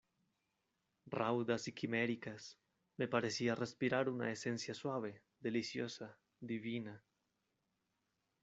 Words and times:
raudas 1.05 1.67
y 1.67 1.73
quiméricas, 1.73 2.57
me 2.97 3.07
parecía 3.07 3.53
respirar 3.53 4.09
una 4.09 4.31
esencia 4.31 4.73
suave, 4.73 5.21
deliciosa, 5.41 6.17
divina: 6.39 7.03